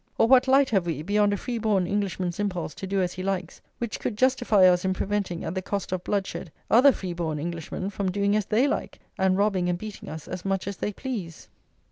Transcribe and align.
Or 0.17 0.27
what 0.27 0.47
light 0.47 0.71
have 0.71 0.87
we, 0.87 1.03
beyond 1.03 1.31
a 1.31 1.37
free 1.37 1.59
born 1.59 1.85
Englishman's 1.85 2.39
impulse 2.39 2.73
to 2.73 2.87
do 2.87 3.03
as 3.03 3.13
he 3.13 3.21
likes, 3.21 3.61
which 3.77 3.99
could 3.99 4.17
justify 4.17 4.65
us 4.65 4.83
in 4.83 4.95
preventing, 4.95 5.43
at 5.43 5.53
the 5.53 5.61
cost 5.61 5.91
of 5.91 6.03
bloodshed, 6.03 6.51
other 6.71 6.91
free 6.91 7.13
born 7.13 7.37
Englishmen 7.37 7.91
from 7.91 8.09
doing 8.09 8.35
as 8.35 8.47
they 8.47 8.67
like, 8.67 8.97
and 9.19 9.37
robbing 9.37 9.69
and 9.69 9.77
beating 9.77 10.09
us 10.09 10.27
as 10.27 10.43
much 10.43 10.67
as 10.67 10.77
they 10.77 10.91
please?" 10.91 11.49